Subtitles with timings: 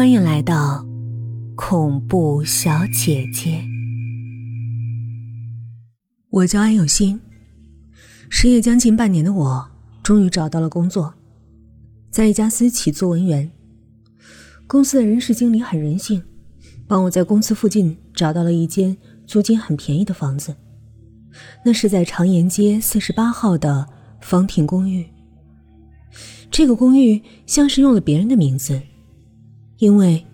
[0.00, 0.82] 欢迎来到
[1.54, 3.62] 恐怖小姐姐。
[6.30, 7.20] 我叫安有心，
[8.30, 9.70] 失业将近半年的我，
[10.02, 11.12] 终于找到了工作，
[12.10, 13.50] 在一家私企做文员。
[14.66, 16.22] 公司的人事经理很人性，
[16.88, 18.96] 帮我在公司附近找到了一间
[19.26, 20.56] 租金很便宜的房子，
[21.62, 23.86] 那是在长延街四十八号的
[24.22, 25.06] 方亭公寓。
[26.50, 28.80] 这个公寓像是用了别人的名字。
[29.80, 30.24] 因为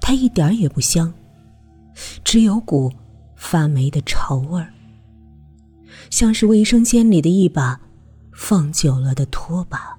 [0.00, 1.12] 它一点也不香，
[2.24, 2.90] 只有股
[3.36, 4.72] 发霉的潮味儿，
[6.08, 7.80] 像是卫生间里的一把
[8.32, 9.98] 放久了的拖把。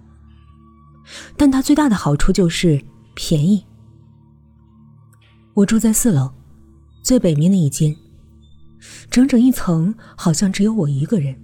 [1.37, 2.81] 但它最大的好处就是
[3.13, 3.63] 便宜。
[5.53, 6.31] 我住在四楼，
[7.03, 7.95] 最北面的一间，
[9.11, 11.35] 整整一层，好像只有我一个人。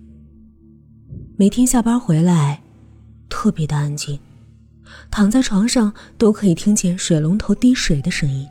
[1.38, 2.64] 每天下班回来，
[3.30, 4.18] 特别的安静。
[5.12, 8.48] 躺在床上都可以听见水龙头滴水的声音，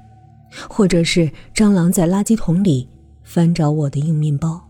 [0.69, 2.89] 或者是蟑螂在垃圾桶里
[3.23, 4.61] 翻找我的硬面包。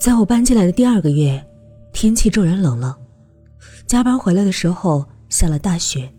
[0.00, 1.44] 在我搬进来的第二个月，
[1.92, 2.98] 天气骤然冷了，
[3.86, 6.12] 加班回来的时候下了大雪，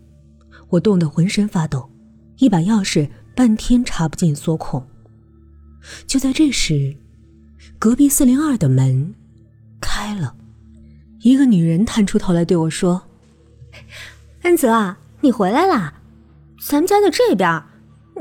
[0.68, 1.90] 我冻得浑身发抖，
[2.38, 4.82] 一把钥匙半天插不进锁孔。
[6.06, 6.96] 就在这时，
[7.78, 9.14] 隔壁四零二的门
[9.80, 10.34] 开了。
[11.20, 13.02] 一个女人探出头来对我说
[14.44, 15.94] ：“安泽啊，你回来啦！
[16.68, 17.62] 咱们家在这边，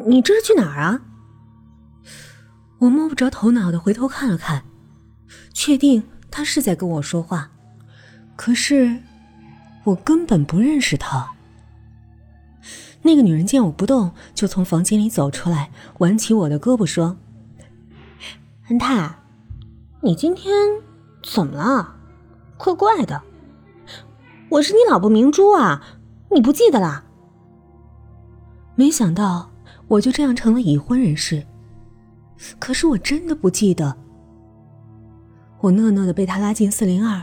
[0.08, 1.02] 你这是去哪儿啊？”
[2.80, 4.64] 我摸不着头脑的回头看了看，
[5.54, 7.52] 确定他是在跟我说话，
[8.38, 9.02] 可是
[9.84, 11.30] 我根本不认识他。
[13.02, 17.18] 那个女人见我不动，就从房间里走出来，挽起我的胳膊说
[18.72, 19.20] ：“安泰，
[20.02, 20.54] 你今天
[21.22, 21.98] 怎么了？”
[22.58, 23.22] 怪怪的，
[24.48, 25.84] 我是你老婆明珠啊，
[26.34, 27.04] 你不记得啦？
[28.76, 29.52] 没想到
[29.88, 31.46] 我就这样成了已婚人士，
[32.58, 33.96] 可是我真的不记得。
[35.60, 37.22] 我讷讷的被他拉进四零二，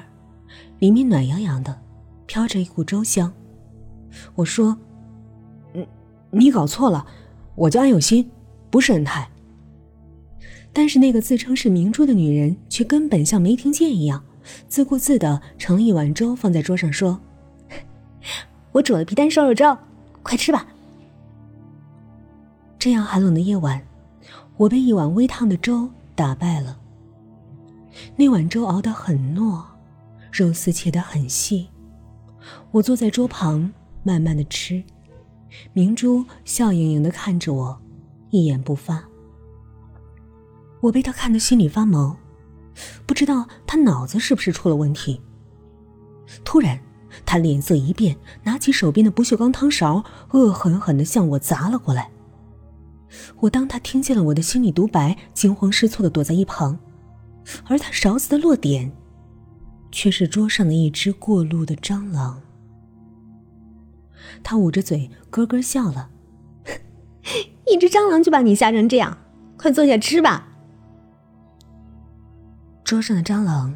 [0.79, 1.83] 里面暖洋洋的，
[2.27, 3.33] 飘着一股粥香。
[4.35, 4.77] 我说
[5.75, 5.87] ：“嗯，
[6.31, 7.05] 你搞错了，
[7.55, 8.31] 我叫安有心，
[8.71, 9.29] 不是恩泰。”
[10.73, 14.25] 但是那个自称是明珠的女人却根本像没听见一样。
[14.69, 17.21] 自顾自的盛了一碗粥放在桌上，说
[18.73, 19.77] ：“我煮了皮蛋瘦肉粥，
[20.23, 20.67] 快吃吧。”
[22.79, 23.83] 这样寒冷的夜晚，
[24.57, 26.79] 我被一碗微烫的粥打败了。
[28.17, 29.63] 那碗粥熬得很糯，
[30.33, 31.69] 肉丝切得很细。
[32.71, 33.71] 我坐在桌旁，
[34.03, 34.83] 慢慢的吃。
[35.73, 37.79] 明珠笑盈盈的看着我，
[38.31, 39.05] 一言不发。
[40.81, 42.17] 我被他看得心里发毛。
[43.05, 45.21] 不知道他脑子是不是出了问题。
[46.45, 46.81] 突然，
[47.25, 52.11] 他脸色一变，拿起手边的不锈钢汤勺，恶狠狠地向我砸了过来。
[53.41, 56.79] 我当他听见了我的心理独白，惊慌失措地躲在一旁，
[57.67, 58.93] 而他勺子的落点，
[59.91, 62.41] 却是桌上的一只过路的蟑螂。
[64.43, 66.11] 他捂着嘴咯咯笑了
[67.67, 69.19] ：“一只蟑螂就把你吓成这样，
[69.57, 70.47] 快坐下吃吧。”
[72.85, 73.75] 桌上的蟑螂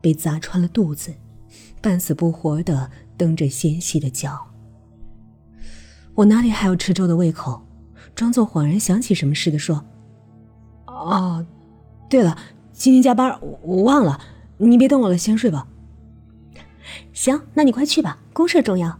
[0.00, 1.14] 被砸穿了肚子，
[1.80, 4.46] 半死不活的蹬着纤细的脚。
[6.14, 7.62] 我哪里还有吃粥的胃口？
[8.14, 9.84] 装作恍然想起什么似的说
[10.86, 11.46] ：“哦，
[12.10, 12.36] 对了，
[12.72, 14.20] 今天加班，我忘了。
[14.56, 15.68] 你别等我了，先睡吧。”
[17.14, 18.98] 行，那你快去吧，公事重要。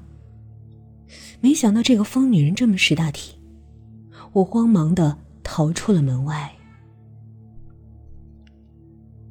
[1.40, 3.40] 没想到这个疯女人这么识大体，
[4.32, 6.52] 我慌忙的逃出了门外。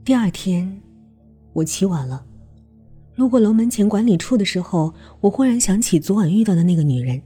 [0.03, 0.81] 第二天，
[1.53, 2.25] 我起晚了，
[3.17, 7.19] 路过楼门前管理处的时候，我忽然想起昨晚遇到的那个女人，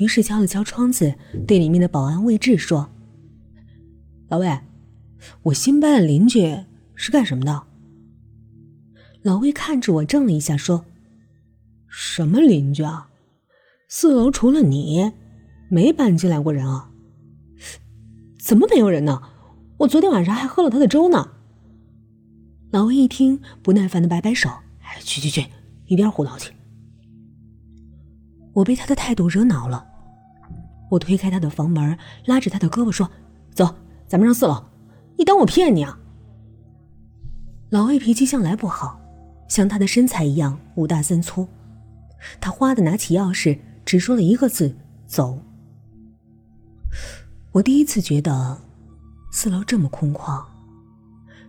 [0.00, 1.14] 于是敲了敲窗子，
[1.46, 2.90] 对里面的保安魏志说
[4.28, 4.58] ：“老魏，
[5.44, 6.64] 我新搬的邻居
[6.96, 7.62] 是干什么的？”
[9.22, 10.84] 老魏看着我，怔了一下，说
[11.86, 13.10] ：“什么邻居啊？
[13.86, 15.12] 四楼除了你，
[15.68, 16.90] 没搬进来过人啊？
[18.40, 19.22] 怎么没有人呢？
[19.78, 21.30] 我昨天晚上还喝了他的粥呢。”
[22.72, 24.50] 老魏一听，不耐烦的摆摆手：“，
[25.00, 25.46] 去去去，
[25.86, 26.52] 一边胡闹去！”
[28.52, 29.86] 我被他的态度惹恼了，
[30.90, 33.08] 我推开他的房门，拉着他的胳膊说
[33.54, 33.74] ：“走，
[34.06, 34.64] 咱们上四楼。
[35.16, 35.98] 你当我骗你啊？”
[37.70, 39.00] 老魏脾气向来不好，
[39.48, 41.46] 像他的身材一样五大三粗。
[42.40, 44.76] 他哗的拿起钥匙，只说了一个字
[45.06, 45.40] ：“走。”
[47.52, 48.60] 我第一次觉得
[49.32, 50.44] 四楼这么空旷。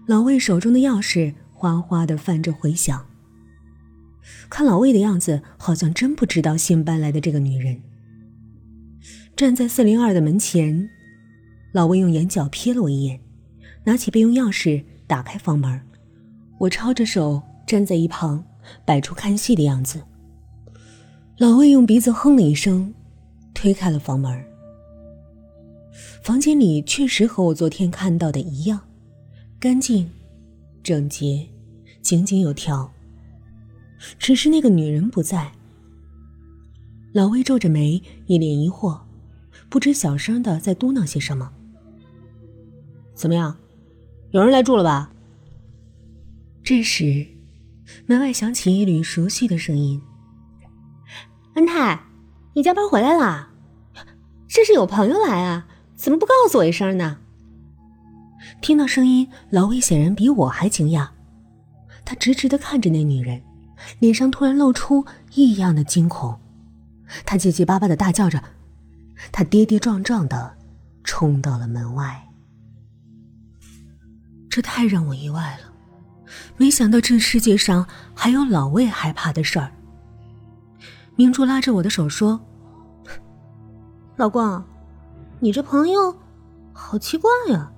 [0.05, 3.03] 老魏手中的钥匙哗哗的泛着回响。
[4.49, 7.81] 看老魏的样子，好像真不知道新搬来的这个女人。
[9.35, 10.89] 站在四零二的门前，
[11.71, 13.19] 老魏用眼角瞥了我一眼，
[13.85, 15.81] 拿起备用钥匙打开房门。
[16.59, 18.43] 我抄着手站在一旁，
[18.85, 20.01] 摆出看戏的样子。
[21.37, 22.93] 老魏用鼻子哼了一声，
[23.53, 24.43] 推开了房门。
[26.21, 28.79] 房间里确实和我昨天看到的一样，
[29.59, 30.07] 干净、
[30.83, 31.47] 整洁、
[32.03, 32.91] 井井有条。
[34.17, 35.51] 只是那个女人不在。
[37.13, 38.99] 老魏皱着眉，一脸疑惑，
[39.69, 41.51] 不知小声的在嘟囔些什么。
[43.13, 43.57] 怎么样，
[44.31, 45.11] 有人来住了吧？
[46.63, 47.27] 这时，
[48.05, 50.01] 门外响起一缕熟悉的声音
[51.55, 52.01] ：“恩泰，
[52.53, 53.49] 你加班回来啦？
[54.47, 55.67] 这是有朋友来啊？
[55.95, 57.17] 怎么不告诉我一声呢？”
[58.61, 61.09] 听到声音，老魏显然比我还惊讶，
[62.05, 63.41] 他直直的看着那女人，
[63.99, 66.39] 脸上突然露出异样的惊恐，
[67.25, 68.41] 他结结巴巴的大叫着，
[69.31, 70.57] 他跌跌撞撞的
[71.03, 72.27] 冲到了门外。
[74.49, 75.71] 这太让我意外了。
[76.57, 79.71] 没想到这世界上还有老魏害怕的事儿。
[81.15, 82.39] 明珠拉着我的手说
[84.15, 84.63] ：“老公，
[85.39, 86.15] 你这朋友
[86.73, 87.71] 好奇怪呀。”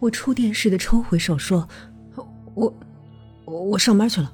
[0.00, 1.68] 我触电似的抽回手说
[2.54, 2.74] ：“我
[3.44, 4.32] 我上班去了。”